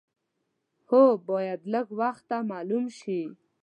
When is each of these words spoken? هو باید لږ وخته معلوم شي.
هو 0.89 1.03
باید 1.29 1.59
لږ 1.73 1.87
وخته 2.01 2.37
معلوم 2.51 2.85
شي. 2.99 3.21